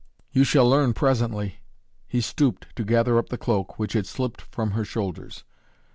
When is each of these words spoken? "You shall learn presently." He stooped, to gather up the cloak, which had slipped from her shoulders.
"You 0.31 0.43
shall 0.43 0.67
learn 0.67 0.93
presently." 0.95 1.57
He 2.07 2.21
stooped, 2.21 2.75
to 2.75 2.83
gather 2.83 3.19
up 3.19 3.29
the 3.29 3.37
cloak, 3.37 3.77
which 3.77 3.93
had 3.93 4.07
slipped 4.07 4.41
from 4.41 4.71
her 4.71 4.83
shoulders. 4.83 5.43